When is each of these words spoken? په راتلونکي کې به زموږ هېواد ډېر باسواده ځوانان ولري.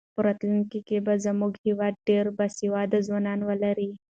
په 0.15 0.19
راتلونکي 0.27 0.79
کې 0.87 0.97
به 1.05 1.13
زموږ 1.25 1.53
هېواد 1.65 1.93
ډېر 2.07 2.25
باسواده 2.37 2.97
ځوانان 3.07 3.39
ولري. 3.49 3.89